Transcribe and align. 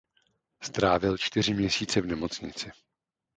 Strávil 0.61 1.17
čtyři 1.17 1.53
měsíce 1.53 2.01
v 2.01 2.05
nemocnici. 2.05 2.71